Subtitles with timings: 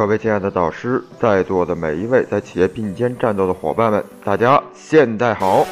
[0.00, 5.66] 各位亲爱的导师，在座的每一位在企业并肩战斗的伙伴们，大家现在好！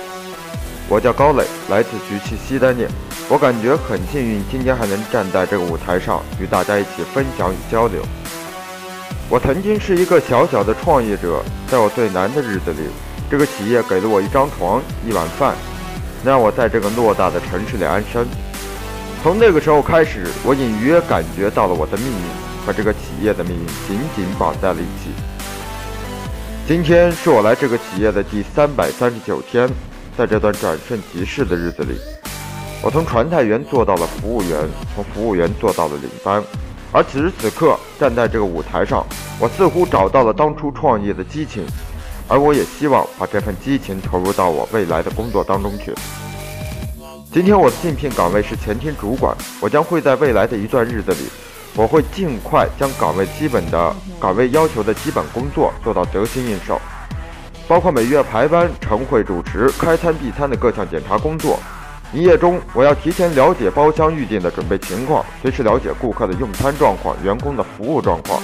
[0.87, 2.91] 我叫高磊，来自局气西单店。
[3.30, 8.03] 我感觉很幸运，今天还能站在这个舞台上与大家一起分享与交流。
[9.30, 12.81] 我曾经是一个小小的创业者，在我最难的日子里，
[13.31, 15.54] 这个企业给了我一张床、一碗饭，
[16.22, 18.26] 让我在这个偌大的城市里安身。
[19.22, 25.08] 从那个时候开始，我隐约感觉到了我的命运和这个企业的命运紧紧绑在了一起。
[26.67, 29.67] 今天是我来这个企业的第三百三十九天，
[30.18, 31.99] 在这段转瞬即逝的日子里，
[32.83, 36.44] 我从传菜员做到了服务员，从服务员做到了领班，
[36.92, 39.03] 而此时此刻站在这个舞台上，
[39.41, 41.64] 我似乎找到了当初创业的激情，
[42.28, 45.94] 而我也希望把这份激情投入到我未来的工作当中去。
[47.33, 51.30] 今天我的竞聘岗位是前厅主管，我将会在未来的一段日子里，
[51.74, 56.80] 我会尽快将岗位基本的岗位要求的基本工作做到得心应手，
[57.69, 61.58] 包括每月排班、晨会主持、开餐闭餐的各项检查工作。
[62.14, 68.42] 营业中，我要提前了解包厢预订的准备情况，随时了解顾客的用餐状况、员工的服务状况，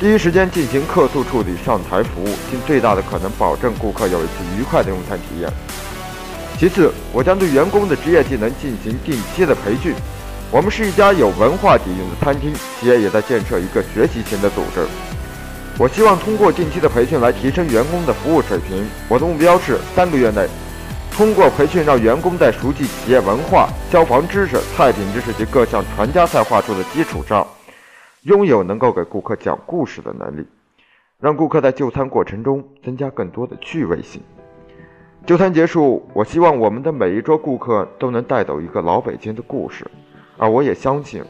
[0.00, 5.48] 第一时间进行客诉处理、上台服务，尽最大的可能保证顾客有一次愉快的用餐体验。
[6.58, 9.94] 其次，我将对员工的职业技能进行定期的培训。
[10.52, 14.86] 我们是一家有文化底蕴的餐厅，企业也在建设一个学习型的组织。
[15.76, 18.86] 我希望通过近期的培训来提升员工的服务水平。
[19.08, 20.46] 我的目标是三个月内，
[21.10, 27.44] 通过培训让员工在熟悉企业文化、消防知识、菜品知识及各项传家菜话术的基础上，
[28.22, 30.46] 拥有能够给顾客讲故事的能力，
[31.20, 34.22] 让顾客在就餐过程中增加更多的趣味性。
[35.26, 39.84] 就餐结束，我希望我们的每一桌顾客都能带走一个老北京的故事，
[40.36, 41.24] 而我也相信，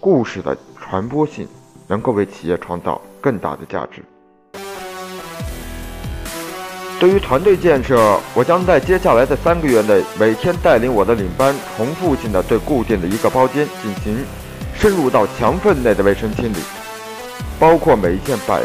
[0.00, 1.46] 故事的传播性
[1.88, 4.02] 能够为企业创造更大的价值。
[7.00, 14.24] 对于团队建设，我将在接下来的三个月内，每天带领我的领班重复性的对固定的一个包间进行
[14.74, 16.56] 深入到墙缝内的卫生清理，
[17.58, 18.62] 包括每一件摆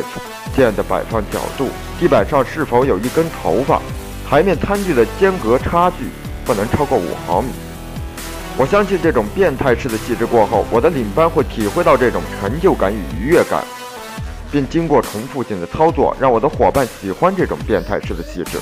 [0.55, 3.81] 件的摆放角度，地板上是否有一根头发。
[4.29, 6.05] 台面餐具的间隔差距
[6.45, 7.49] 不能超过五毫米。
[8.59, 13.63] 我相信这种变态式的细致过后，我的领班会体会到这种成就感与愉悦感，
[14.51, 18.59] 并经过重复性的操作，让我的伙伴喜欢这种变态式的细致，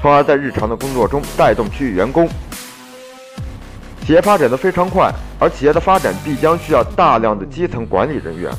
[0.00, 2.28] 从而在日常的工作中带动区域员工。
[4.04, 5.08] 企业发展的非常快，
[5.38, 8.50] 而企业的发展必将需要大量的基层管理人员。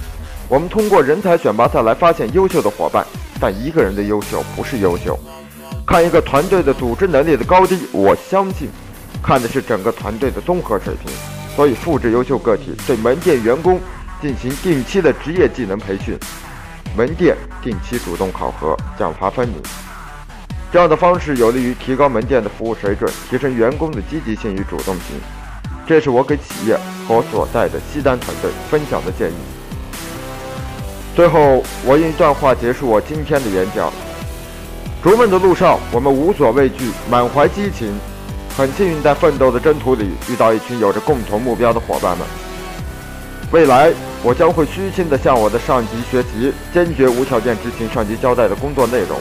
[0.47, 3.05] 我们通过人才选拔赛来发现优秀的伙伴，
[3.37, 5.19] 但一个人的优秀不是优秀。
[5.85, 8.69] 看一个团队的组织能力的高低，我相信
[9.21, 11.11] 看的是整个团队的综合水平。
[11.55, 13.79] 所以，复制优秀个体，对门店员工
[14.19, 16.17] 进行定期的职业技能培训，
[16.97, 19.57] 门店定期主动考核，奖罚分明。
[20.71, 25.15] 这样的方式有利于提高门店的服务水准，提升员工的积极性与主动性。
[25.85, 26.75] 这是我给企业
[27.07, 29.35] 和所在的西单团队分享的建议。
[31.15, 33.93] 最后，我用一段话结束我今天的演讲。
[35.03, 37.93] 逐梦的路上，我们无所畏惧，满怀激情。
[38.55, 42.27] 很幸运，在奋斗的征途里遇到一群有着共同目标的伙伴们。
[43.51, 43.91] 未来，
[44.23, 49.17] 我将会虚心地向我的上级学习，坚决无条件执行上级交代的工作内容。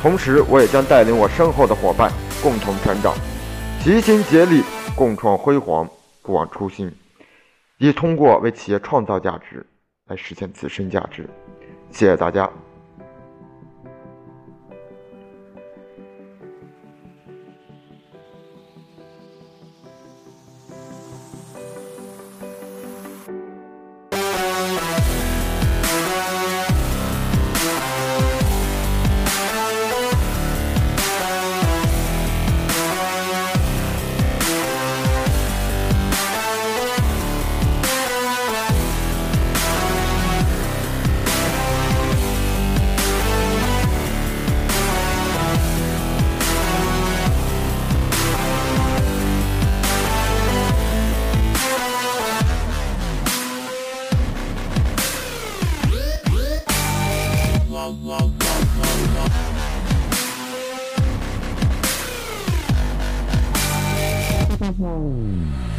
[0.00, 3.14] 同时，我也将带领我身后的伙伴共同成长，
[3.82, 4.62] 齐心协力，
[4.94, 5.88] 共创辉煌，
[6.22, 6.92] 不忘初心，
[7.78, 9.64] 以通过为企业创造价值
[10.08, 11.28] 来实现自身价值。
[11.90, 12.48] 谢谢大家。
[64.94, 65.71] Oh.